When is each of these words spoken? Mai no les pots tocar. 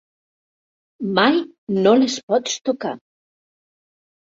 Mai 1.19 1.37
no 1.85 1.95
les 2.05 2.17
pots 2.33 2.59
tocar. 2.73 2.97